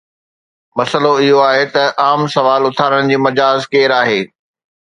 [0.77, 4.21] مسئلو اهو آهي ته عام سوال اٿارڻ جو مجاز ڪير آهي؟